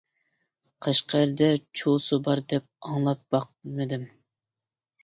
قەشقەردە 0.85 1.51
چۇسا 1.81 2.21
بار 2.29 2.43
دەپ 2.55 2.67
ئاڭلاپ 2.89 3.23
باقمىدىم. 3.37 4.11